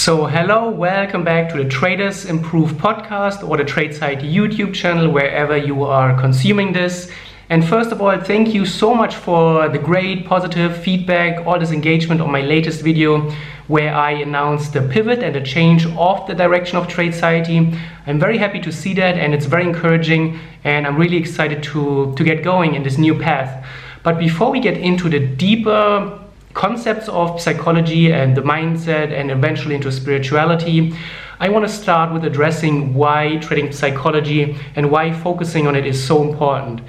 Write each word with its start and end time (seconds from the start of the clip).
So, 0.00 0.24
hello, 0.24 0.70
welcome 0.70 1.24
back 1.24 1.50
to 1.50 1.62
the 1.62 1.68
Traders 1.68 2.24
Improve 2.24 2.72
podcast 2.72 3.46
or 3.46 3.58
the 3.58 3.64
Tradeciety 3.64 4.32
YouTube 4.32 4.72
channel, 4.72 5.10
wherever 5.10 5.58
you 5.58 5.84
are 5.84 6.18
consuming 6.18 6.72
this. 6.72 7.10
And 7.50 7.62
first 7.62 7.92
of 7.92 8.00
all, 8.00 8.18
thank 8.18 8.54
you 8.54 8.64
so 8.64 8.94
much 8.94 9.14
for 9.14 9.68
the 9.68 9.78
great 9.78 10.24
positive 10.24 10.74
feedback, 10.74 11.46
all 11.46 11.58
this 11.58 11.70
engagement 11.70 12.22
on 12.22 12.32
my 12.32 12.40
latest 12.40 12.80
video 12.80 13.30
where 13.66 13.94
I 13.94 14.12
announced 14.12 14.72
the 14.72 14.80
pivot 14.80 15.22
and 15.22 15.34
the 15.34 15.42
change 15.42 15.84
of 15.84 16.26
the 16.26 16.34
direction 16.34 16.78
of 16.78 16.88
Tradeciety. 16.88 17.78
I'm 18.06 18.18
very 18.18 18.38
happy 18.38 18.60
to 18.60 18.72
see 18.72 18.94
that 18.94 19.18
and 19.18 19.34
it's 19.34 19.44
very 19.44 19.64
encouraging 19.64 20.40
and 20.64 20.86
I'm 20.86 20.96
really 20.96 21.18
excited 21.18 21.62
to, 21.64 22.14
to 22.16 22.24
get 22.24 22.42
going 22.42 22.74
in 22.74 22.84
this 22.84 22.96
new 22.96 23.18
path. 23.18 23.66
But 24.02 24.18
before 24.18 24.50
we 24.50 24.60
get 24.60 24.78
into 24.78 25.10
the 25.10 25.20
deeper 25.20 26.18
concepts 26.54 27.08
of 27.08 27.40
psychology 27.40 28.12
and 28.12 28.36
the 28.36 28.42
mindset 28.42 29.12
and 29.12 29.30
eventually 29.30 29.74
into 29.74 29.90
spirituality, 29.92 30.94
I 31.38 31.48
want 31.48 31.66
to 31.66 31.72
start 31.72 32.12
with 32.12 32.24
addressing 32.24 32.94
why 32.94 33.38
trading 33.38 33.72
psychology 33.72 34.56
and 34.76 34.90
why 34.90 35.12
focusing 35.12 35.66
on 35.66 35.74
it 35.74 35.86
is 35.86 36.02
so 36.02 36.22
important. 36.22 36.82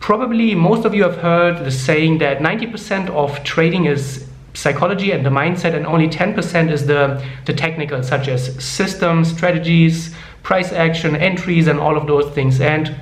Probably 0.00 0.54
most 0.54 0.84
of 0.84 0.94
you 0.94 1.04
have 1.04 1.16
heard 1.16 1.64
the 1.64 1.70
saying 1.70 2.18
that 2.18 2.38
90% 2.38 3.08
of 3.10 3.42
trading 3.44 3.86
is 3.86 4.26
psychology 4.54 5.12
and 5.12 5.24
the 5.24 5.30
mindset, 5.30 5.74
and 5.74 5.86
only 5.86 6.08
10% 6.08 6.70
is 6.70 6.86
the, 6.86 7.24
the 7.46 7.52
technical, 7.52 8.02
such 8.02 8.28
as 8.28 8.62
systems, 8.62 9.30
strategies, 9.30 10.14
price 10.42 10.72
action, 10.72 11.16
entries, 11.16 11.68
and 11.68 11.78
all 11.78 11.96
of 11.96 12.06
those 12.06 12.32
things. 12.34 12.60
And 12.60 12.94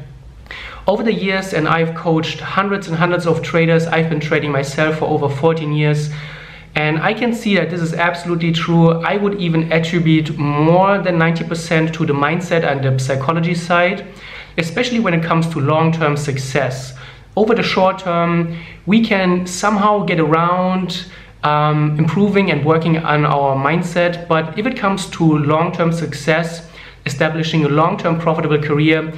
over 0.87 1.03
the 1.03 1.13
years, 1.13 1.53
and 1.53 1.69
I've 1.69 1.95
coached 1.95 2.41
hundreds 2.41 2.89
and 2.89 2.97
hundreds 2.97 3.27
of 3.27 3.43
traders, 3.43 3.87
I've 3.87 4.09
been 4.09 4.21
trading 4.21 4.51
myself 4.51 4.99
for 4.99 5.05
over 5.07 5.29
14 5.29 5.73
years. 5.73 6.11
And 6.75 6.99
I 6.99 7.15
can 7.15 7.35
see 7.35 7.57
that 7.57 7.71
this 7.71 7.81
is 7.81 7.95
absolutely 7.95 8.53
true. 8.53 8.91
I 9.03 9.17
would 9.17 9.41
even 9.41 9.73
attribute 9.73 10.37
more 10.39 10.99
than 10.99 11.19
90% 11.19 11.93
to 11.95 12.07
the 12.07 12.13
mindset 12.13 12.65
and 12.65 12.83
the 12.83 12.99
psychology 13.03 13.55
side, 13.55 14.07
especially 14.57 15.01
when 15.01 15.15
it 15.15 15.23
comes 15.23 15.49
to 15.49 15.61
long 15.61 15.93
term 15.93 16.17
success. 16.17 16.95
Over 17.37 17.55
the 17.55 17.63
short 17.63 17.99
term, 17.99 18.57
we 18.87 19.05
can 19.05 19.47
somehow 19.47 20.05
get 20.05 20.21
around 20.21 21.07
um, 21.43 21.99
improving 21.99 22.51
and 22.51 22.65
working 22.65 22.99
on 22.99 23.25
our 23.25 23.57
mindset. 23.57 24.29
But 24.29 24.59
if 24.59 24.67
it 24.67 24.77
comes 24.77 25.07
to 25.11 25.25
long 25.25 25.73
term 25.73 25.93
success, 25.93 26.69
establishing 27.07 27.65
a 27.65 27.69
long 27.69 27.97
term 27.97 28.19
profitable 28.19 28.59
career, 28.59 29.13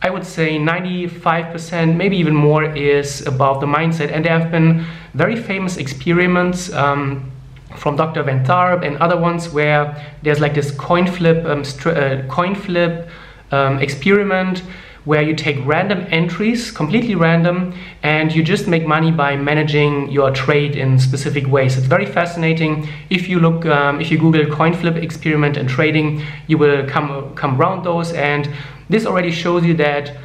I 0.00 0.10
would 0.10 0.24
say 0.24 0.58
95%, 0.58 1.96
maybe 1.96 2.16
even 2.18 2.34
more, 2.34 2.64
is 2.64 3.26
about 3.26 3.60
the 3.60 3.66
mindset. 3.66 4.12
And 4.12 4.24
there 4.24 4.38
have 4.38 4.50
been 4.50 4.86
very 5.14 5.34
famous 5.34 5.76
experiments 5.76 6.72
um, 6.72 7.32
from 7.76 7.96
Dr. 7.96 8.22
Van 8.22 8.44
Tharp 8.44 8.86
and 8.86 8.96
other 8.98 9.16
ones 9.16 9.48
where 9.48 9.96
there's 10.22 10.38
like 10.40 10.54
this 10.54 10.70
coin 10.70 11.06
flip, 11.06 11.44
um, 11.44 11.64
uh, 11.86 12.22
coin 12.28 12.54
flip 12.54 13.08
um, 13.50 13.78
experiment 13.80 14.62
where 15.04 15.22
you 15.22 15.34
take 15.34 15.56
random 15.64 16.06
entries, 16.10 16.70
completely 16.70 17.14
random, 17.14 17.72
and 18.02 18.34
you 18.34 18.42
just 18.42 18.68
make 18.68 18.86
money 18.86 19.10
by 19.10 19.34
managing 19.36 20.10
your 20.10 20.30
trade 20.30 20.76
in 20.76 20.98
specific 20.98 21.46
ways. 21.46 21.78
It's 21.78 21.86
very 21.86 22.04
fascinating. 22.04 22.86
If 23.08 23.26
you 23.26 23.40
look, 23.40 23.64
um, 23.64 24.02
if 24.02 24.10
you 24.10 24.18
Google 24.18 24.44
coin 24.54 24.74
flip 24.74 24.96
experiment 24.96 25.56
and 25.56 25.66
trading, 25.66 26.22
you 26.46 26.58
will 26.58 26.86
come 26.86 27.34
come 27.34 27.58
around 27.58 27.84
those 27.84 28.12
and 28.12 28.50
this 28.88 29.06
already 29.06 29.30
shows 29.30 29.64
you 29.64 29.74
that 29.74 30.16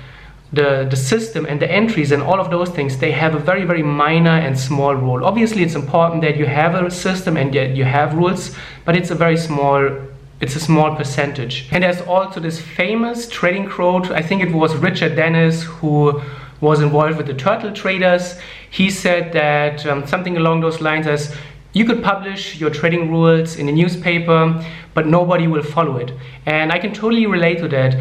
the, 0.54 0.88
the 0.90 0.96
system 0.96 1.46
and 1.46 1.60
the 1.60 1.70
entries 1.70 2.12
and 2.12 2.22
all 2.22 2.40
of 2.40 2.52
those 2.52 2.70
things, 2.70 2.98
they 3.00 3.12
have 3.12 3.34
a 3.34 3.40
very, 3.40 3.66
very 3.66 3.82
minor 3.82 4.30
and 4.30 4.58
small 4.58 4.94
role. 4.96 5.26
Obviously, 5.26 5.64
it's 5.64 5.76
important 5.76 6.22
that 6.22 6.38
you 6.38 6.46
have 6.46 6.76
a 6.76 6.92
system 6.92 7.38
and 7.38 7.54
that 7.54 7.76
you 7.76 7.84
have 7.84 8.14
rules, 8.14 8.56
but 8.86 8.96
it's 8.96 9.10
a 9.10 9.16
very 9.16 9.38
small 9.38 9.90
it's 10.42 10.58
a 10.58 10.60
small 10.60 10.94
percentage. 10.94 11.70
And 11.72 11.84
there's 11.86 12.02
also 12.02 12.42
this 12.42 12.60
famous 12.60 13.30
trading 13.30 13.70
quote, 13.70 14.12
I 14.12 14.22
think 14.22 14.42
it 14.42 14.52
was 14.52 14.76
Richard 14.76 15.16
Dennis 15.16 15.64
who 15.64 16.22
was 16.60 16.82
involved 16.82 17.18
with 17.18 17.28
the 17.28 17.34
turtle 17.34 17.72
traders. 17.72 18.38
He 18.70 18.90
said 18.90 19.32
that 19.32 19.86
um, 19.86 20.06
something 20.06 20.36
along 20.36 20.60
those 20.60 20.82
lines 20.82 21.08
as 21.08 21.34
you 21.72 21.86
could 21.86 22.04
publish 22.04 22.60
your 22.60 22.70
trading 22.70 23.10
rules 23.10 23.56
in 23.56 23.70
a 23.70 23.72
newspaper, 23.72 24.64
but 24.94 25.08
nobody 25.08 25.48
will 25.48 25.64
follow 25.64 25.96
it. 25.98 26.12
And 26.46 26.74
I 26.74 26.80
can 26.80 26.94
totally 26.94 27.26
relate 27.26 27.60
to 27.60 27.70
that 27.70 27.96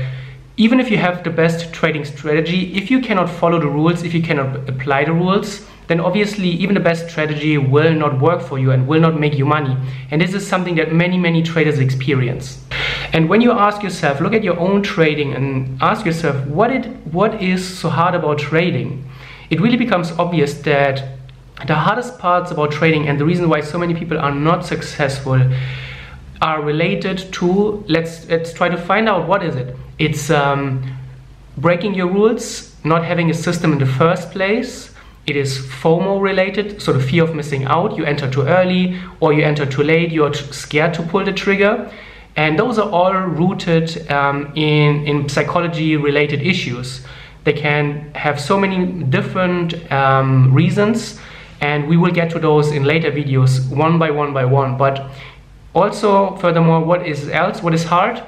even 0.62 0.78
if 0.78 0.92
you 0.92 0.96
have 0.96 1.24
the 1.24 1.30
best 1.30 1.72
trading 1.72 2.04
strategy, 2.04 2.72
if 2.76 2.88
you 2.88 3.00
cannot 3.00 3.28
follow 3.28 3.58
the 3.58 3.66
rules, 3.66 4.04
if 4.04 4.14
you 4.14 4.22
cannot 4.22 4.68
apply 4.68 5.04
the 5.04 5.12
rules, 5.12 5.66
then 5.88 5.98
obviously 5.98 6.48
even 6.48 6.72
the 6.72 6.86
best 6.88 7.10
strategy 7.10 7.58
will 7.58 7.92
not 7.92 8.20
work 8.20 8.40
for 8.40 8.60
you 8.60 8.70
and 8.70 8.86
will 8.86 9.00
not 9.00 9.18
make 9.18 9.34
you 9.34 9.44
money. 9.44 9.76
And 10.12 10.20
this 10.20 10.34
is 10.34 10.46
something 10.46 10.76
that 10.76 10.92
many, 10.92 11.18
many 11.18 11.42
traders 11.42 11.80
experience. 11.80 12.64
And 13.12 13.28
when 13.28 13.40
you 13.40 13.50
ask 13.50 13.82
yourself, 13.82 14.20
look 14.20 14.34
at 14.34 14.44
your 14.44 14.56
own 14.56 14.84
trading 14.84 15.34
and 15.34 15.82
ask 15.82 16.06
yourself, 16.06 16.46
what, 16.46 16.70
it, 16.70 16.86
what 17.12 17.42
is 17.42 17.66
so 17.80 17.88
hard 17.88 18.14
about 18.14 18.38
trading? 18.38 19.04
It 19.50 19.60
really 19.60 19.76
becomes 19.76 20.12
obvious 20.12 20.54
that 20.62 21.18
the 21.66 21.74
hardest 21.74 22.20
parts 22.20 22.52
about 22.52 22.70
trading 22.70 23.08
and 23.08 23.18
the 23.18 23.24
reason 23.24 23.48
why 23.48 23.62
so 23.62 23.78
many 23.78 23.94
people 23.94 24.16
are 24.16 24.32
not 24.32 24.64
successful 24.64 25.42
are 26.40 26.60
related 26.60 27.18
to 27.32 27.84
let's 27.86 28.28
let's 28.28 28.52
try 28.52 28.68
to 28.68 28.76
find 28.76 29.08
out 29.08 29.28
what 29.28 29.44
is 29.44 29.54
it 29.54 29.76
it's 30.06 30.30
um, 30.30 30.62
breaking 31.56 31.94
your 31.94 32.08
rules 32.08 32.44
not 32.84 33.04
having 33.04 33.30
a 33.30 33.34
system 33.34 33.72
in 33.72 33.78
the 33.78 33.92
first 34.02 34.30
place 34.32 34.92
it 35.24 35.36
is 35.36 35.58
FOMO 35.58 36.20
related, 36.20 36.82
so 36.82 36.92
the 36.92 37.00
fear 37.00 37.22
of 37.22 37.34
missing 37.34 37.64
out. 37.64 37.96
You 37.96 38.04
enter 38.04 38.28
too 38.28 38.42
early 38.42 39.00
or 39.20 39.32
you 39.32 39.44
enter 39.44 39.64
too 39.64 39.84
late, 39.84 40.10
you're 40.10 40.34
scared 40.34 40.94
to 40.94 41.02
pull 41.02 41.24
the 41.24 41.32
trigger. 41.32 41.90
And 42.34 42.58
those 42.58 42.76
are 42.78 42.90
all 42.90 43.12
rooted 43.12 44.10
um, 44.10 44.52
in, 44.56 45.06
in 45.06 45.28
psychology 45.28 45.96
related 45.96 46.42
issues. 46.42 47.06
They 47.44 47.52
can 47.52 48.12
have 48.14 48.40
so 48.40 48.58
many 48.58 49.04
different 49.04 49.92
um, 49.92 50.52
reasons, 50.52 51.20
and 51.60 51.86
we 51.86 51.96
will 51.96 52.10
get 52.10 52.30
to 52.30 52.40
those 52.40 52.72
in 52.72 52.82
later 52.82 53.12
videos 53.12 53.68
one 53.68 53.98
by 53.98 54.10
one 54.10 54.32
by 54.32 54.44
one. 54.44 54.76
But 54.76 55.08
also, 55.72 56.36
furthermore, 56.36 56.80
what 56.80 57.06
is 57.06 57.28
else? 57.28 57.62
What 57.62 57.74
is 57.74 57.84
hard? 57.84 58.22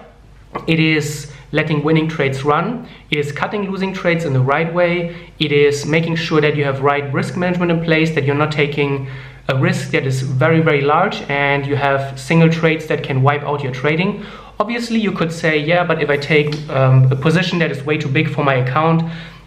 It 0.68 0.78
is 0.78 1.32
letting 1.52 1.82
winning 1.82 2.08
trades 2.08 2.44
run. 2.44 2.88
It 3.10 3.18
is 3.18 3.32
cutting 3.32 3.70
losing 3.70 3.92
trades 3.92 4.24
in 4.24 4.32
the 4.32 4.40
right 4.40 4.72
way. 4.72 5.14
It 5.38 5.52
is 5.52 5.86
making 5.86 6.16
sure 6.16 6.40
that 6.40 6.56
you 6.56 6.64
have 6.64 6.80
right 6.82 7.12
risk 7.12 7.36
management 7.36 7.70
in 7.70 7.84
place, 7.84 8.14
that 8.14 8.24
you're 8.24 8.34
not 8.34 8.52
taking 8.52 9.08
a 9.48 9.56
risk 9.56 9.90
that 9.90 10.06
is 10.06 10.22
very, 10.22 10.60
very 10.60 10.80
large 10.80 11.20
and 11.28 11.66
you 11.66 11.76
have 11.76 12.18
single 12.18 12.50
trades 12.50 12.86
that 12.86 13.02
can 13.02 13.22
wipe 13.22 13.42
out 13.42 13.62
your 13.62 13.72
trading. 13.72 14.24
Obviously, 14.58 14.98
you 14.98 15.12
could 15.12 15.32
say, 15.32 15.58
yeah, 15.58 15.84
but 15.84 16.02
if 16.02 16.08
I 16.08 16.16
take 16.16 16.54
um, 16.70 17.10
a 17.12 17.16
position 17.16 17.58
that 17.58 17.70
is 17.70 17.82
way 17.84 17.98
too 17.98 18.08
big 18.08 18.30
for 18.30 18.44
my 18.44 18.54
account, 18.54 19.02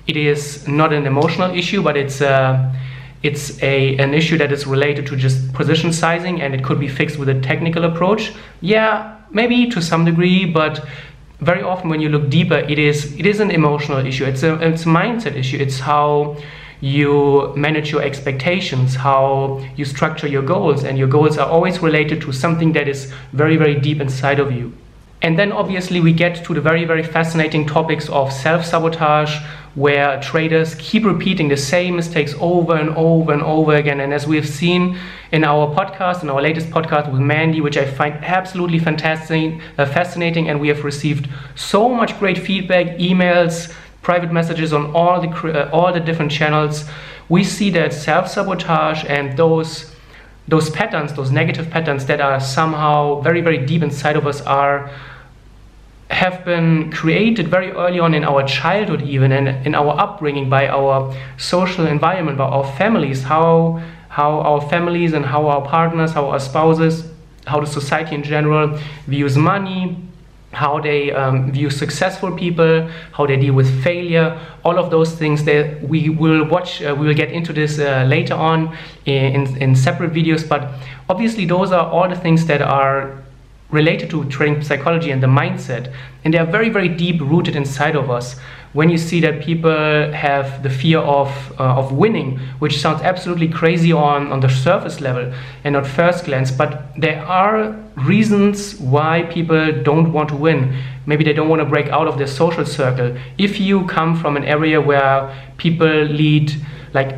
it 0.06 0.18
is 0.18 0.68
not 0.68 0.94
an 0.94 1.06
emotional 1.06 1.54
issue, 1.56 1.82
but 1.82 1.98
it's 1.98 2.22
uh, 2.22 2.74
it's 3.24 3.62
a 3.64 3.98
an 3.98 4.14
issue 4.14 4.38
that 4.38 4.52
is 4.52 4.68
related 4.68 5.06
to 5.08 5.16
just 5.16 5.52
position 5.54 5.92
sizing 5.92 6.42
and 6.42 6.54
it 6.54 6.64
could 6.64 6.80
be 6.80 6.88
fixed 6.88 7.18
with 7.18 7.30
a 7.30 7.40
technical 7.42 7.84
approach 7.86 8.32
yeah 8.62 9.18
maybe 9.32 9.68
to 9.68 9.82
some 9.82 10.06
degree 10.06 10.46
but 10.46 10.86
very 11.40 11.62
often 11.62 11.90
when 11.90 12.02
you 12.02 12.10
look 12.10 12.30
deeper 12.30 12.58
it 12.58 12.80
is 12.80 13.14
it 13.18 13.26
is 13.26 13.40
an 13.40 13.52
emotional 13.52 14.06
issue. 14.06 14.26
It's 14.26 14.44
a 14.44 14.56
it's 14.56 14.84
a 14.84 14.88
mindset 14.88 15.36
issue. 15.36 15.58
It's 15.58 15.80
how 15.80 16.38
you 16.80 17.54
manage 17.56 17.92
your 17.92 18.04
expectations 18.04 18.96
how 18.96 19.66
you 19.76 19.84
structure 19.84 20.28
your 20.28 20.44
goals 20.44 20.84
and 20.84 20.96
your 20.96 21.08
goals 21.08 21.36
are 21.38 21.50
always 21.50 21.82
related 21.82 22.22
to 22.22 22.32
something 22.32 22.72
that 22.74 22.88
is 22.88 23.12
very 23.34 23.58
very 23.58 23.80
deep 23.80 24.00
inside 24.00 24.40
of 24.40 24.52
you. 24.52 24.72
And 25.24 25.40
then 25.40 25.52
obviously 25.52 26.00
we 26.00 26.14
get 26.14 26.46
to 26.46 26.54
the 26.54 26.62
very 26.62 26.86
very 26.86 27.04
fascinating 27.04 27.66
topics 27.66 28.10
of 28.10 28.32
self-sabotage 28.32 29.36
where 29.78 30.20
traders 30.22 30.74
keep 30.80 31.06
repeating 31.06 31.50
the 31.50 31.56
same 31.56 31.96
mistakes 31.96 32.34
over 32.40 32.76
and 32.76 32.90
over 32.98 33.32
and 33.32 33.44
over 33.44 33.76
again. 33.76 34.00
And 34.00 34.12
as 34.12 34.26
we've 34.26 34.50
seen 34.50 34.98
in 35.32 35.44
our 35.44 35.68
podcast, 35.76 36.24
in 36.24 36.32
our 36.32 36.42
latest 36.42 36.72
podcast 36.72 37.12
with 37.12 37.22
Mandy, 37.22 37.62
which 37.62 37.78
I 37.78 37.86
find 37.86 38.16
absolutely 38.26 38.80
fantastic, 38.80 39.62
uh, 39.78 39.86
fascinating, 39.86 40.50
and 40.50 40.60
we 40.60 40.68
have 40.70 40.84
received 40.84 41.30
so 41.54 41.88
much 41.90 42.18
great 42.18 42.40
feedback, 42.40 42.98
emails, 42.98 43.72
private 44.02 44.32
messages 44.32 44.74
on 44.74 44.96
all 44.96 45.22
the 45.22 45.30
uh, 45.30 45.70
all 45.72 45.94
the 45.94 46.00
different 46.00 46.32
channels. 46.32 46.86
We 47.30 47.44
see 47.44 47.70
that 47.72 47.94
self-sabotage 47.94 49.06
and 49.06 49.38
those 49.38 49.94
those 50.48 50.72
patterns, 50.72 51.14
those 51.14 51.30
negative 51.30 51.70
patterns 51.70 52.08
that 52.08 52.20
are 52.20 52.40
somehow 52.40 53.22
very, 53.22 53.42
very 53.42 53.64
deep 53.64 53.84
inside 53.84 54.16
of 54.16 54.26
us 54.26 54.42
are 54.42 54.90
have 56.10 56.46
been 56.46 56.92
created 56.92 57.48
very 57.50 57.72
early 57.72 58.00
on 58.00 58.14
in 58.14 58.24
our 58.24 58.44
childhood 58.44 59.02
even 59.02 59.32
and 59.32 59.66
in 59.66 59.76
our 59.76 60.00
upbringing 60.00 60.50
by 60.50 60.68
our 60.68 61.14
social 61.38 61.86
environment 61.86 62.38
by 62.38 62.46
our 62.46 62.64
families 62.78 63.24
how 63.24 63.82
how 64.10 64.40
our 64.40 64.62
families 64.70 65.14
and 65.14 65.26
how 65.26 65.48
our 65.48 65.62
partners 65.68 66.12
how 66.14 66.30
our 66.30 66.40
spouses 66.40 67.12
how 67.46 67.60
the 67.60 67.68
society 67.68 68.16
in 68.16 68.24
general 68.24 68.80
views 69.08 69.38
money 69.38 69.98
how 70.54 70.80
they 70.80 71.12
um, 71.12 71.52
view 71.52 71.70
successful 71.70 72.32
people 72.32 72.90
how 73.12 73.28
they 73.28 73.36
deal 73.36 73.54
with 73.54 73.70
failure 73.84 74.40
all 74.64 74.80
of 74.80 74.90
those 74.90 75.14
things 75.14 75.44
that 75.44 75.82
we 75.84 76.10
will 76.10 76.46
watch 76.46 76.82
uh, 76.82 76.96
we 76.98 77.06
will 77.06 77.14
get 77.14 77.32
into 77.32 77.52
this 77.52 77.80
uh, 77.80 78.04
later 78.08 78.34
on 78.34 78.76
in, 79.06 79.56
in 79.58 79.76
separate 79.76 80.12
videos. 80.14 80.48
But 80.48 80.72
obviously 81.10 81.46
those 81.46 81.72
are 81.72 81.88
all 81.90 82.10
the 82.10 82.16
things 82.16 82.46
that 82.48 82.62
are 82.62 83.24
related 83.70 84.10
to 84.10 84.24
trading 84.26 84.62
psychology 84.62 85.12
and 85.12 85.22
the 85.22 85.28
mindset, 85.28 85.94
and 86.24 86.34
they 86.34 86.38
are 86.38 86.46
very, 86.46 86.70
very 86.70 86.88
deep 86.88 87.20
rooted 87.22 87.56
inside 87.56 87.96
of 87.96 88.10
us. 88.10 88.38
When 88.74 88.90
you 88.90 88.98
see 88.98 89.20
that 89.22 89.42
people 89.42 90.12
have 90.12 90.62
the 90.62 90.70
fear 90.70 91.00
of 91.00 91.30
uh, 91.60 91.80
of 91.80 91.92
winning, 91.92 92.40
which 92.60 92.80
sounds 92.80 93.02
absolutely 93.02 93.48
crazy 93.48 93.92
on 93.92 94.32
on 94.32 94.40
the 94.40 94.50
surface 94.50 95.02
level 95.02 95.34
and 95.64 95.76
at 95.76 95.88
first 95.88 96.26
glance, 96.26 96.52
but 96.52 96.94
there 96.96 97.26
are 97.26 97.76
reasons 97.96 98.76
why 98.80 99.24
people 99.24 99.72
don't 99.84 100.14
want 100.14 100.30
to 100.30 100.36
win. 100.36 100.78
Maybe 101.06 101.24
they 101.24 101.34
don't 101.34 101.50
want 101.50 101.62
to 101.62 101.66
break 101.66 101.88
out 101.88 102.08
of 102.08 102.18
their 102.18 102.28
social 102.28 102.66
circle. 102.66 103.18
If 103.38 103.60
you 103.60 103.86
come 103.88 104.16
from 104.16 104.38
an 104.38 104.44
area 104.44 104.80
where 104.80 105.34
people 105.58 105.88
lead 105.88 106.54
like 106.94 107.16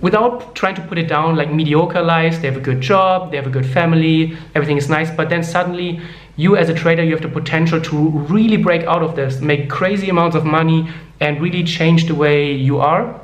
without 0.00 0.54
trying 0.54 0.74
to 0.74 0.82
put 0.82 0.98
it 0.98 1.08
down 1.08 1.36
like 1.36 1.52
mediocre 1.52 2.02
lives 2.02 2.38
they 2.40 2.46
have 2.46 2.56
a 2.56 2.60
good 2.60 2.80
job 2.80 3.30
they 3.30 3.36
have 3.36 3.46
a 3.46 3.50
good 3.50 3.66
family 3.66 4.36
everything 4.54 4.76
is 4.76 4.88
nice 4.88 5.10
but 5.10 5.28
then 5.28 5.42
suddenly 5.42 6.00
you 6.36 6.56
as 6.56 6.68
a 6.68 6.74
trader 6.74 7.02
you 7.02 7.10
have 7.10 7.22
the 7.22 7.28
potential 7.28 7.80
to 7.80 7.96
really 8.30 8.56
break 8.56 8.82
out 8.82 9.02
of 9.02 9.16
this 9.16 9.40
make 9.40 9.68
crazy 9.68 10.08
amounts 10.08 10.36
of 10.36 10.44
money 10.44 10.88
and 11.20 11.40
really 11.40 11.64
change 11.64 12.06
the 12.06 12.14
way 12.14 12.52
you 12.52 12.78
are. 12.78 13.20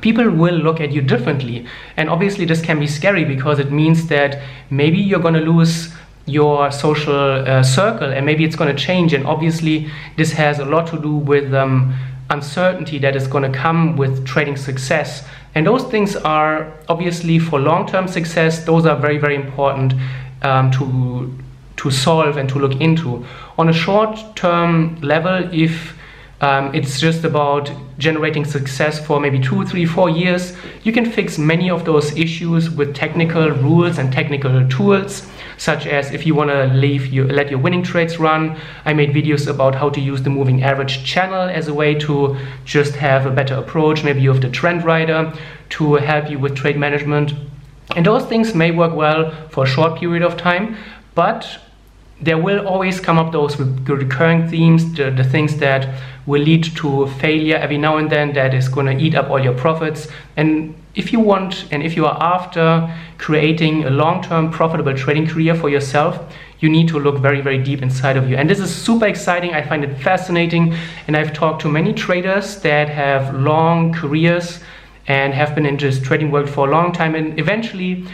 People 0.00 0.30
will 0.30 0.54
look 0.54 0.80
at 0.80 0.92
you 0.92 1.00
differently 1.00 1.66
and 1.96 2.10
obviously 2.10 2.44
this 2.44 2.60
can 2.60 2.78
be 2.78 2.86
scary 2.86 3.24
because 3.24 3.58
it 3.58 3.72
means 3.72 4.06
that 4.08 4.42
maybe 4.70 4.98
you're 4.98 5.20
going 5.20 5.34
to 5.34 5.40
lose 5.40 5.92
your 6.26 6.70
social 6.70 7.14
uh, 7.14 7.62
circle 7.62 8.12
and 8.12 8.26
maybe 8.26 8.44
it's 8.44 8.54
going 8.54 8.74
to 8.74 8.80
change 8.80 9.14
and 9.14 9.26
obviously 9.26 9.90
this 10.16 10.32
has 10.32 10.58
a 10.58 10.64
lot 10.64 10.86
to 10.88 11.00
do 11.00 11.16
with 11.16 11.54
um, 11.54 11.94
uncertainty 12.30 12.98
that 12.98 13.16
is 13.16 13.26
going 13.26 13.50
to 13.50 13.58
come 13.58 13.96
with 13.96 14.26
trading 14.26 14.56
success. 14.56 15.24
And 15.54 15.66
those 15.66 15.84
things 15.84 16.14
are 16.16 16.72
obviously 16.88 17.38
for 17.38 17.58
long-term 17.58 18.08
success 18.08 18.64
those 18.64 18.86
are 18.86 18.96
very 18.96 19.18
very 19.18 19.34
important 19.34 19.94
um, 20.42 20.70
to 20.72 21.36
to 21.76 21.90
solve 21.90 22.36
and 22.36 22.48
to 22.48 22.58
look 22.58 22.80
into. 22.80 23.24
On 23.56 23.68
a 23.68 23.72
short-term 23.72 25.00
level 25.00 25.48
if 25.52 25.97
um, 26.40 26.74
it's 26.74 27.00
just 27.00 27.24
about 27.24 27.70
generating 27.98 28.44
success 28.44 29.04
for 29.04 29.18
maybe 29.18 29.40
two, 29.40 29.64
three, 29.64 29.84
four 29.84 30.08
years. 30.08 30.56
You 30.84 30.92
can 30.92 31.10
fix 31.10 31.36
many 31.36 31.68
of 31.68 31.84
those 31.84 32.16
issues 32.16 32.70
with 32.70 32.94
technical 32.94 33.50
rules 33.50 33.98
and 33.98 34.12
technical 34.12 34.68
tools 34.68 35.26
such 35.58 35.86
as 35.86 36.12
if 36.12 36.24
you 36.24 36.34
want 36.34 36.50
to 36.50 36.66
leave 36.68 37.06
you 37.06 37.24
let 37.24 37.50
your 37.50 37.58
winning 37.58 37.82
trades 37.82 38.18
run. 38.18 38.56
I 38.84 38.94
made 38.94 39.10
videos 39.10 39.48
about 39.48 39.74
how 39.74 39.90
to 39.90 40.00
use 40.00 40.22
the 40.22 40.30
moving 40.30 40.62
average 40.62 41.04
channel 41.04 41.48
as 41.48 41.68
a 41.68 41.74
way 41.74 41.94
to 41.96 42.36
just 42.64 42.94
have 42.94 43.26
a 43.26 43.30
better 43.30 43.54
approach. 43.54 44.04
Maybe 44.04 44.20
you 44.20 44.32
have 44.32 44.40
the 44.40 44.50
trend 44.50 44.84
rider 44.84 45.32
to 45.70 45.94
help 45.94 46.30
you 46.30 46.38
with 46.38 46.54
trade 46.54 46.78
management. 46.78 47.34
And 47.96 48.06
those 48.06 48.24
things 48.26 48.54
may 48.54 48.70
work 48.70 48.94
well 48.94 49.32
for 49.50 49.64
a 49.64 49.66
short 49.66 49.98
period 49.98 50.22
of 50.22 50.36
time, 50.36 50.76
but 51.14 51.58
there 52.20 52.38
will 52.38 52.66
always 52.66 53.00
come 53.00 53.18
up 53.18 53.32
those 53.32 53.58
recurring 53.58 54.48
themes, 54.48 54.92
the, 54.94 55.10
the 55.10 55.24
things 55.24 55.56
that 55.58 56.00
will 56.26 56.42
lead 56.42 56.64
to 56.64 57.06
failure 57.20 57.56
every 57.56 57.78
now 57.78 57.96
and 57.96 58.10
then 58.10 58.32
that 58.34 58.52
is 58.54 58.68
going 58.68 58.86
to 58.86 59.02
eat 59.02 59.14
up 59.14 59.30
all 59.30 59.42
your 59.42 59.54
profits. 59.54 60.08
And 60.36 60.74
if 60.94 61.12
you 61.12 61.20
want 61.20 61.66
and 61.72 61.82
if 61.82 61.96
you 61.96 62.06
are 62.06 62.20
after 62.20 62.92
creating 63.18 63.84
a 63.84 63.90
long-term 63.90 64.50
profitable 64.50 64.94
trading 64.94 65.26
career 65.26 65.54
for 65.54 65.68
yourself, 65.68 66.34
you 66.60 66.68
need 66.68 66.88
to 66.88 66.98
look 66.98 67.18
very, 67.18 67.40
very 67.40 67.58
deep 67.58 67.82
inside 67.82 68.16
of 68.16 68.28
you. 68.28 68.36
And 68.36 68.50
this 68.50 68.58
is 68.58 68.74
super 68.74 69.06
exciting. 69.06 69.54
I 69.54 69.62
find 69.62 69.84
it 69.84 69.96
fascinating. 69.98 70.74
And 71.06 71.16
I've 71.16 71.32
talked 71.32 71.62
to 71.62 71.68
many 71.68 71.92
traders 71.92 72.60
that 72.62 72.88
have 72.88 73.32
long 73.34 73.92
careers 73.92 74.60
and 75.06 75.32
have 75.32 75.54
been 75.54 75.64
in 75.64 75.76
this 75.76 76.00
trading 76.00 76.30
world 76.32 76.50
for 76.50 76.68
a 76.68 76.70
long 76.70 76.92
time. 76.92 77.14
And 77.14 77.38
eventually, 77.38 78.04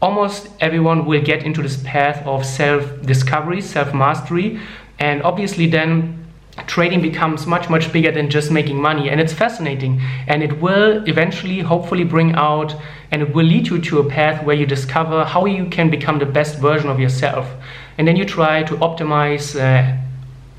almost 0.00 0.48
everyone 0.60 1.06
will 1.06 1.22
get 1.22 1.42
into 1.42 1.62
this 1.62 1.82
path 1.82 2.24
of 2.26 2.44
self-discovery, 2.44 3.60
self-mastery. 3.60 4.60
And 4.98 5.22
obviously 5.22 5.66
then 5.66 6.26
trading 6.66 7.02
becomes 7.02 7.46
much 7.46 7.68
much 7.68 7.92
bigger 7.92 8.10
than 8.10 8.30
just 8.30 8.50
making 8.50 8.80
money. 8.80 9.10
And 9.10 9.20
it's 9.20 9.32
fascinating. 9.32 10.00
And 10.26 10.42
it 10.42 10.60
will 10.60 11.06
eventually 11.08 11.60
hopefully 11.60 12.04
bring 12.04 12.34
out 12.34 12.74
and 13.10 13.22
it 13.22 13.34
will 13.34 13.44
lead 13.44 13.68
you 13.68 13.80
to 13.80 14.00
a 14.00 14.08
path 14.08 14.44
where 14.44 14.56
you 14.56 14.66
discover 14.66 15.24
how 15.24 15.46
you 15.46 15.66
can 15.66 15.90
become 15.90 16.18
the 16.18 16.26
best 16.26 16.58
version 16.58 16.88
of 16.90 16.98
yourself. 16.98 17.48
And 17.98 18.06
then 18.06 18.16
you 18.16 18.24
try 18.24 18.62
to 18.64 18.74
optimize 18.76 19.58
uh, 19.58 19.96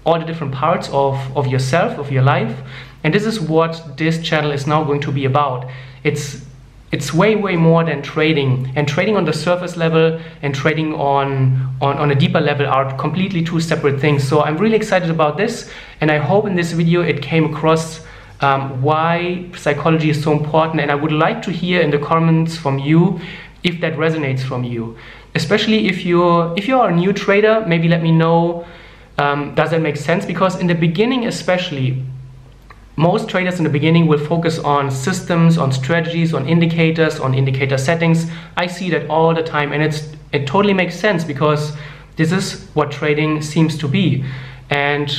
all 0.06 0.20
the 0.20 0.26
different 0.26 0.54
parts 0.54 0.90
of, 0.90 1.16
of 1.36 1.48
yourself 1.48 2.00
of 2.00 2.12
your 2.12 2.24
life. 2.24 2.58
And 3.04 3.14
this 3.14 3.26
is 3.26 3.40
what 3.40 3.98
this 3.98 4.22
channel 4.22 4.52
is 4.52 4.66
now 4.66 4.84
going 4.84 5.02
to 5.02 5.12
be 5.12 5.26
about. 5.26 5.70
It's 6.04 6.46
it's 6.92 7.14
way 7.14 7.36
way 7.36 7.56
more 7.56 7.84
than 7.84 8.02
trading 8.02 8.72
and 8.76 8.88
trading 8.88 9.18
on 9.18 9.26
the 9.26 9.34
surface 9.34 9.76
level 9.76 10.20
and 10.42 10.56
trading 10.56 10.94
on, 10.94 11.76
on 11.82 11.98
on 11.98 12.12
a 12.12 12.16
deeper 12.16 12.40
level 12.40 12.66
are 12.66 12.96
completely 12.98 13.44
two 13.44 13.60
separate 13.60 14.00
things. 14.00 14.28
So 14.28 14.42
i'm 14.42 14.58
really 14.58 14.76
excited 14.76 15.10
about 15.10 15.38
this 15.38 15.70
and 16.02 16.12
i 16.12 16.18
hope 16.18 16.46
in 16.48 16.56
this 16.56 16.72
video 16.72 17.02
it 17.02 17.22
came 17.22 17.54
across 17.54 18.02
um, 18.40 18.82
why 18.82 19.50
psychology 19.56 20.10
is 20.12 20.24
so 20.24 20.32
important 20.32 20.80
and 20.80 20.92
i 20.92 20.96
would 20.96 21.12
like 21.12 21.42
to 21.42 21.52
hear 21.52 21.82
in 21.82 21.92
the 21.92 21.98
comments 21.98 22.56
from 22.56 22.80
you 22.80 23.20
if 23.64 23.82
that 23.82 23.94
resonates 23.94 24.42
from 24.42 24.64
you. 24.64 24.98
Especially 25.36 25.88
if 25.88 26.06
you're 26.06 26.54
if 26.58 26.68
you 26.68 26.80
are 26.80 26.90
a 26.90 26.96
new 26.96 27.12
trader 27.12 27.66
maybe 27.68 27.88
let 27.88 28.02
me 28.02 28.12
know 28.12 28.66
um, 29.20 29.56
does 29.56 29.72
that 29.72 29.82
make 29.82 29.98
sense? 29.98 30.26
Because 30.26 30.60
in 30.60 30.68
the 30.68 30.76
beginning 30.76 31.26
especially 31.26 32.04
most 32.98 33.30
traders 33.30 33.60
in 33.60 33.64
the 33.64 33.70
beginning 33.70 34.08
will 34.08 34.18
focus 34.18 34.58
on 34.60 34.90
systems, 34.90 35.58
on 35.58 35.72
strategies, 35.72 36.34
on 36.34 36.48
indicators, 36.48 37.20
on 37.20 37.36
indicator 37.36 37.78
settings. 37.78 38.30
I 38.58 38.66
see 38.66 38.90
that 38.90 39.08
all 39.08 39.34
the 39.36 39.44
time 39.44 39.72
and 39.72 39.84
it's 39.84 40.10
it 40.34 40.48
totally 40.48 40.74
makes 40.74 41.00
sense 41.00 41.24
because 41.24 41.78
this 42.16 42.32
is 42.32 42.68
what 42.74 42.92
trading 42.92 43.42
seems 43.42 43.78
to 43.78 43.88
be. 43.88 44.26
And 44.72 45.16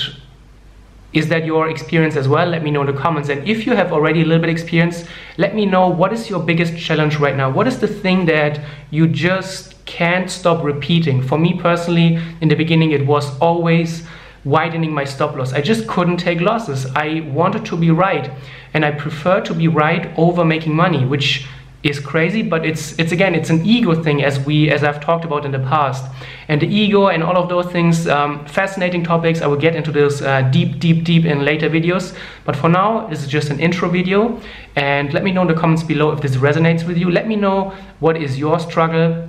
is 1.13 1.29
that 1.29 1.47
your 1.47 1.71
experience 1.71 2.17
as 2.17 2.29
well? 2.29 2.49
Let 2.49 2.63
me 2.63 2.71
know 2.73 2.81
in 2.81 2.89
the 2.89 3.01
comments. 3.01 3.29
And 3.29 3.49
if 3.49 3.65
you 3.65 3.75
have 3.75 3.93
already 3.93 4.23
a 4.23 4.25
little 4.25 4.41
bit 4.41 4.51
experience, 4.51 5.05
let 5.39 5.55
me 5.55 5.65
know 5.65 5.89
what 5.89 6.13
is 6.13 6.29
your 6.29 6.41
biggest 6.41 6.77
challenge 6.77 7.17
right 7.17 7.37
now? 7.37 7.49
What 7.49 7.67
is 7.67 7.79
the 7.79 7.87
thing 7.87 8.27
that 8.27 8.61
you 8.91 9.07
just 9.07 9.83
can't 9.87 10.31
stop 10.31 10.63
repeating? 10.63 11.23
For 11.23 11.39
me 11.39 11.55
personally, 11.55 12.21
in 12.41 12.49
the 12.49 12.57
beginning, 12.57 12.91
it 12.91 13.07
was 13.07 13.39
always 13.39 14.03
widening 14.49 14.93
my 14.93 15.05
stop 15.05 15.37
loss. 15.37 15.53
I 15.53 15.61
just 15.61 15.87
couldn't 15.87 16.17
take 16.17 16.41
losses. 16.41 16.87
I 16.95 17.21
wanted 17.33 17.65
to 17.67 17.77
be 17.77 17.91
right 17.91 18.31
and 18.75 18.85
I 18.85 18.91
prefer 18.91 19.41
to 19.43 19.55
be 19.55 19.69
right 19.69 20.13
over 20.17 20.45
making 20.45 20.75
money, 20.75 21.05
which 21.05 21.47
is 21.85 22.01
crazy, 22.01 22.43
but 22.43 22.67
it's 22.67 22.99
it's 22.99 23.13
again 23.13 23.35
it's 23.37 23.51
an 23.51 23.65
ego 23.65 24.03
thing 24.03 24.25
as 24.25 24.41
we 24.41 24.69
as 24.69 24.83
I've 24.83 25.01
talked 25.01 25.25
about 25.25 25.45
in 25.45 25.53
the 25.53 25.61
past, 25.61 26.05
and 26.49 26.61
the 26.61 26.67
ego 26.67 27.07
and 27.07 27.23
all 27.23 27.37
of 27.37 27.49
those 27.49 27.67
things, 27.67 28.09
um, 28.09 28.45
fascinating 28.47 29.05
topics. 29.05 29.41
I 29.43 29.47
will 29.47 29.61
get 29.61 29.77
into 29.77 29.93
this 29.93 30.21
uh, 30.21 30.43
deep, 30.51 30.81
deep, 30.81 31.05
deep 31.05 31.25
in 31.25 31.45
later 31.45 31.71
videos. 31.71 32.17
But 32.45 32.57
for 32.57 32.69
now, 32.69 33.07
this 33.07 33.23
is 33.23 33.29
just 33.29 33.51
an 33.51 33.61
intro 33.61 33.89
video, 33.89 34.41
and 34.75 35.13
let 35.15 35.23
me 35.23 35.31
know 35.31 35.43
in 35.43 35.49
the 35.49 35.55
comments 35.55 35.85
below 35.85 36.11
if 36.11 36.21
this 36.21 36.37
resonates 36.37 36.85
with 36.85 36.99
you. 36.99 37.11
Let 37.11 37.29
me 37.29 37.37
know 37.37 37.73
what 38.01 38.17
is 38.17 38.39
your 38.39 38.59
struggle 38.59 39.29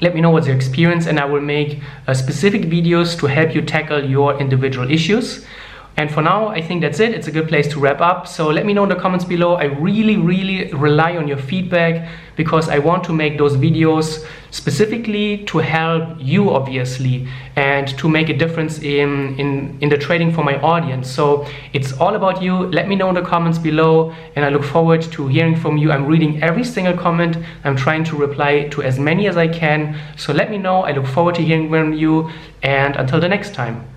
let 0.00 0.14
me 0.14 0.20
know 0.20 0.30
what's 0.30 0.46
your 0.46 0.56
experience 0.56 1.06
and 1.06 1.18
I 1.18 1.24
will 1.24 1.40
make 1.40 1.80
uh, 2.06 2.14
specific 2.14 2.62
videos 2.62 3.18
to 3.20 3.26
help 3.26 3.54
you 3.54 3.62
tackle 3.62 4.04
your 4.04 4.38
individual 4.38 4.90
issues. 4.90 5.46
And 5.98 6.10
for 6.10 6.20
now, 6.20 6.48
I 6.48 6.60
think 6.60 6.82
that's 6.82 7.00
it. 7.00 7.14
It's 7.14 7.26
a 7.26 7.32
good 7.32 7.48
place 7.48 7.68
to 7.68 7.80
wrap 7.80 8.02
up. 8.02 8.28
So 8.28 8.48
let 8.48 8.66
me 8.66 8.74
know 8.74 8.82
in 8.82 8.90
the 8.90 8.96
comments 8.96 9.24
below. 9.24 9.54
I 9.54 9.64
really, 9.64 10.18
really 10.18 10.70
rely 10.74 11.16
on 11.16 11.26
your 11.26 11.38
feedback 11.38 12.06
because 12.36 12.68
I 12.68 12.78
want 12.78 13.02
to 13.04 13.14
make 13.14 13.38
those 13.38 13.56
videos 13.56 14.26
specifically 14.50 15.44
to 15.46 15.58
help 15.58 16.18
you, 16.18 16.50
obviously, 16.50 17.26
and 17.56 17.88
to 17.96 18.10
make 18.10 18.28
a 18.28 18.36
difference 18.36 18.78
in, 18.80 19.38
in, 19.40 19.78
in 19.80 19.88
the 19.88 19.96
trading 19.96 20.32
for 20.32 20.44
my 20.44 20.60
audience. 20.60 21.10
So 21.10 21.46
it's 21.72 21.94
all 21.94 22.14
about 22.14 22.42
you. 22.42 22.66
Let 22.66 22.88
me 22.88 22.94
know 22.94 23.08
in 23.08 23.14
the 23.14 23.22
comments 23.22 23.58
below, 23.58 24.14
and 24.34 24.44
I 24.44 24.50
look 24.50 24.64
forward 24.64 25.00
to 25.00 25.28
hearing 25.28 25.56
from 25.56 25.78
you. 25.78 25.92
I'm 25.92 26.04
reading 26.04 26.42
every 26.42 26.64
single 26.64 26.94
comment. 26.94 27.38
I'm 27.64 27.76
trying 27.76 28.04
to 28.04 28.16
reply 28.16 28.68
to 28.68 28.82
as 28.82 28.98
many 28.98 29.28
as 29.28 29.38
I 29.38 29.48
can. 29.48 29.98
So 30.16 30.34
let 30.34 30.50
me 30.50 30.58
know. 30.58 30.82
I 30.82 30.92
look 30.92 31.06
forward 31.06 31.36
to 31.36 31.42
hearing 31.42 31.70
from 31.70 31.94
you, 31.94 32.30
and 32.62 32.96
until 32.96 33.18
the 33.18 33.28
next 33.28 33.54
time. 33.54 33.95